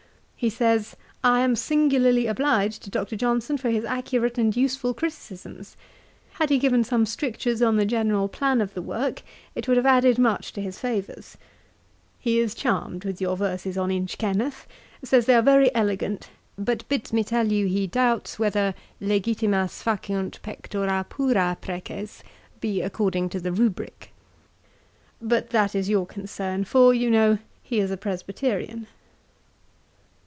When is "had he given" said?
6.31-6.83